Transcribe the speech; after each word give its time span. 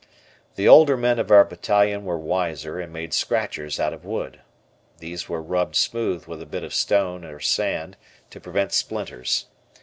The 0.55 0.67
older 0.67 0.97
men 0.97 1.19
of 1.19 1.29
our 1.29 1.45
battalion 1.45 2.05
were 2.05 2.17
wiser 2.17 2.79
and 2.79 2.91
made 2.91 3.13
scratchers 3.13 3.79
out 3.79 3.93
of 3.93 4.03
wood. 4.03 4.39
These 4.97 5.29
were 5.29 5.43
rubbed 5.43 5.75
smooth 5.75 6.25
with 6.25 6.41
a 6.41 6.47
bit 6.47 6.63
of 6.63 6.73
stone 6.73 7.23
or 7.23 7.39
sand 7.39 7.97
to 8.31 8.41
prevent 8.41 8.73
splinters. 8.73 9.45